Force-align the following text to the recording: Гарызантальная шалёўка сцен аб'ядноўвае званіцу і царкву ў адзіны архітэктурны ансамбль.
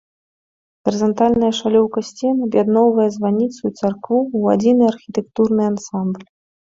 Гарызантальная 0.87 1.49
шалёўка 1.57 1.99
сцен 2.07 2.35
аб'ядноўвае 2.47 3.05
званіцу 3.17 3.59
і 3.67 3.73
царкву 3.79 4.19
ў 4.39 4.57
адзіны 4.57 4.83
архітэктурны 4.93 5.63
ансамбль. 5.73 6.25